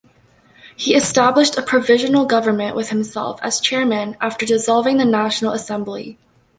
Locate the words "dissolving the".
4.47-5.05